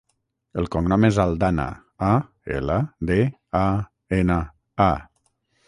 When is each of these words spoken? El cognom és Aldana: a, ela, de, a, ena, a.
El 0.61 0.69
cognom 0.75 1.03
és 1.09 1.19
Aldana: 1.23 1.65
a, 2.09 2.09
ela, 2.57 2.79
de, 3.13 3.21
a, 3.63 3.65
ena, 4.23 4.43
a. 4.91 4.91